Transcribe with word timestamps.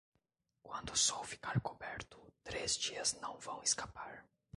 Quando 0.63 0.93
o 0.93 0.97
sol 0.97 1.23
ficar 1.23 1.59
coberto, 1.61 2.17
três 2.43 2.75
dias 2.75 3.13
não 3.21 3.37
vão 3.37 3.61
escapar. 3.61 4.25